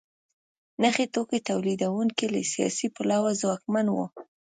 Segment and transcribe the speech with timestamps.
[0.83, 4.05] نخي توکو تولیدوونکي له سیاسي پلوه ځواکمن وو.